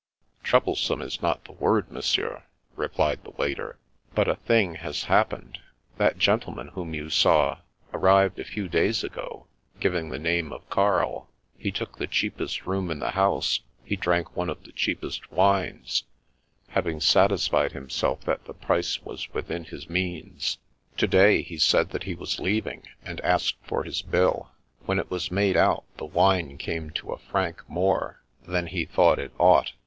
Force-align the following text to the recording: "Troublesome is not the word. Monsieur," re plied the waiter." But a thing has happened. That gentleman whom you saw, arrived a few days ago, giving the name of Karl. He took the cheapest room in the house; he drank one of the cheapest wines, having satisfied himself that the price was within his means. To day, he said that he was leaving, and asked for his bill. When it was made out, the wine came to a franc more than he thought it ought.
"Troublesome 0.43 0.99
is 0.99 1.21
not 1.21 1.43
the 1.45 1.51
word. 1.51 1.91
Monsieur," 1.91 2.41
re 2.75 2.87
plied 2.87 3.23
the 3.23 3.29
waiter." 3.37 3.77
But 4.15 4.27
a 4.27 4.33
thing 4.37 4.73
has 4.81 5.03
happened. 5.03 5.59
That 5.97 6.17
gentleman 6.17 6.69
whom 6.69 6.95
you 6.95 7.11
saw, 7.11 7.59
arrived 7.93 8.39
a 8.39 8.43
few 8.43 8.67
days 8.67 9.03
ago, 9.03 9.45
giving 9.79 10.09
the 10.09 10.17
name 10.17 10.51
of 10.51 10.67
Karl. 10.71 11.29
He 11.55 11.69
took 11.69 11.99
the 11.99 12.07
cheapest 12.07 12.65
room 12.65 12.89
in 12.89 12.97
the 12.97 13.11
house; 13.11 13.59
he 13.85 13.95
drank 13.95 14.35
one 14.35 14.49
of 14.49 14.63
the 14.63 14.71
cheapest 14.71 15.31
wines, 15.31 16.05
having 16.69 16.99
satisfied 16.99 17.73
himself 17.73 18.21
that 18.21 18.45
the 18.45 18.55
price 18.55 19.03
was 19.03 19.31
within 19.35 19.65
his 19.65 19.87
means. 19.87 20.57
To 20.97 21.05
day, 21.05 21.43
he 21.43 21.59
said 21.59 21.91
that 21.91 22.05
he 22.05 22.15
was 22.15 22.39
leaving, 22.39 22.87
and 23.05 23.21
asked 23.21 23.57
for 23.67 23.83
his 23.83 24.01
bill. 24.01 24.49
When 24.87 24.97
it 24.97 25.11
was 25.11 25.29
made 25.29 25.57
out, 25.57 25.83
the 25.97 26.05
wine 26.05 26.57
came 26.57 26.89
to 26.89 27.11
a 27.13 27.19
franc 27.19 27.61
more 27.69 28.23
than 28.47 28.65
he 28.65 28.85
thought 28.85 29.19
it 29.19 29.33
ought. 29.37 29.73